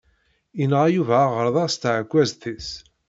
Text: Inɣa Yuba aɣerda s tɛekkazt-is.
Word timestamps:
Inɣa 0.61 0.87
Yuba 0.95 1.15
aɣerda 1.25 1.65
s 1.73 1.75
tɛekkazt-is. 1.75 2.69